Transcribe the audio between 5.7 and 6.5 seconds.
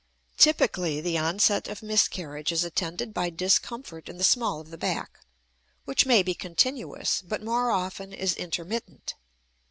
which may be